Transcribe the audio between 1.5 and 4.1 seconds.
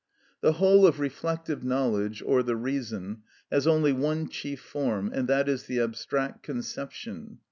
knowledge, or the reason, has only